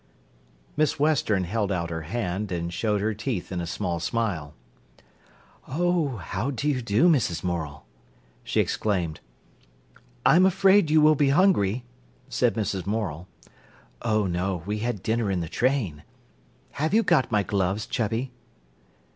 [0.75, 4.55] Miss Western held out her hand and showed her teeth in a small smile.
[5.67, 7.43] "Oh, how do you do, Mrs.
[7.43, 7.85] Morel!"
[8.43, 9.19] she exclaimed.
[10.25, 11.85] "I am afraid you will be hungry,"
[12.29, 12.87] said Mrs.
[12.87, 13.27] Morel.
[14.01, 16.01] "Oh no, we had dinner in the train.
[16.81, 18.31] Have you got my gloves, Chubby?"